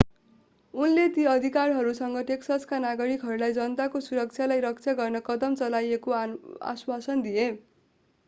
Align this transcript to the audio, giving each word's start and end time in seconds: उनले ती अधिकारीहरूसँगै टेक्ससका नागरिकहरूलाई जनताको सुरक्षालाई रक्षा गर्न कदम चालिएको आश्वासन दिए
उनले 0.73 1.01
ती 1.15 1.23
अधिकारीहरूसँगै 1.31 2.21
टेक्ससका 2.29 2.79
नागरिकहरूलाई 2.85 3.53
जनताको 3.57 4.01
सुरक्षालाई 4.05 4.63
रक्षा 4.65 4.95
गर्न 4.99 5.21
कदम 5.27 5.59
चालिएको 5.61 6.15
आश्वासन 6.71 7.21
दिए 7.27 7.45